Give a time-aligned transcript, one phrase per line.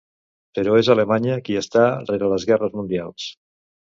[0.59, 3.27] Però és Alemanya qui estar rere les guerres mundials.